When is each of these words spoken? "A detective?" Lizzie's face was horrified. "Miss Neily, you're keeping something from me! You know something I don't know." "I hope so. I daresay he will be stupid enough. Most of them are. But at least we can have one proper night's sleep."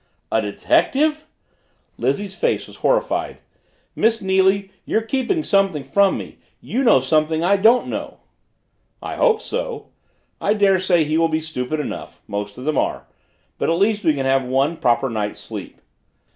"A 0.31 0.41
detective?" 0.41 1.27
Lizzie's 1.95 2.33
face 2.35 2.65
was 2.65 2.77
horrified. 2.77 3.37
"Miss 3.95 4.19
Neily, 4.19 4.71
you're 4.83 5.03
keeping 5.03 5.43
something 5.43 5.83
from 5.83 6.17
me! 6.17 6.39
You 6.59 6.83
know 6.83 7.01
something 7.01 7.43
I 7.43 7.55
don't 7.55 7.85
know." 7.85 8.17
"I 9.03 9.13
hope 9.13 9.41
so. 9.41 9.89
I 10.41 10.55
daresay 10.55 11.03
he 11.03 11.19
will 11.19 11.27
be 11.29 11.39
stupid 11.39 11.79
enough. 11.79 12.19
Most 12.27 12.57
of 12.57 12.63
them 12.63 12.79
are. 12.79 13.05
But 13.59 13.69
at 13.69 13.77
least 13.77 14.03
we 14.03 14.15
can 14.15 14.25
have 14.25 14.43
one 14.43 14.75
proper 14.77 15.07
night's 15.07 15.39
sleep." 15.39 15.79